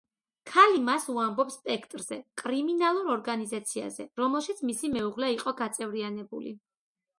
ქალი 0.51 0.79
მას 0.85 1.03
უამბობს 1.15 1.57
„სპექტრზე“, 1.57 2.17
კრიმინალურ 2.43 3.13
ორგანიზაციაზე, 3.17 4.09
რომელშიც 4.23 4.67
მისი 4.71 4.93
მეუღლე 4.97 5.33
იყო 5.39 5.57
გაწევრიანებული. 5.63 6.59